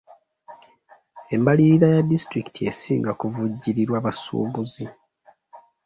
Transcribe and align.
Embalirira 1.35 1.87
ya 1.95 2.03
disitulikiti 2.11 2.59
esinga 2.71 3.11
kuvujjirirwa 3.19 3.97
basuubuzi. 4.05 4.85